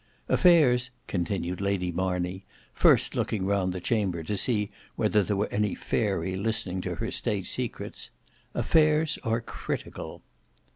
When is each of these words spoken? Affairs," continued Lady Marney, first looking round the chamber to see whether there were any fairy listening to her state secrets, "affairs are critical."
Affairs," 0.27 0.89
continued 1.05 1.61
Lady 1.61 1.91
Marney, 1.91 2.43
first 2.73 3.13
looking 3.13 3.45
round 3.45 3.71
the 3.71 3.79
chamber 3.79 4.23
to 4.23 4.35
see 4.35 4.67
whether 4.95 5.21
there 5.21 5.35
were 5.35 5.47
any 5.51 5.75
fairy 5.75 6.35
listening 6.35 6.81
to 6.81 6.95
her 6.95 7.11
state 7.11 7.45
secrets, 7.45 8.09
"affairs 8.55 9.19
are 9.23 9.41
critical." 9.41 10.23